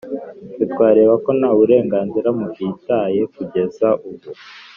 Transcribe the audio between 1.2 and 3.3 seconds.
ko ntaburenganzira mufitaye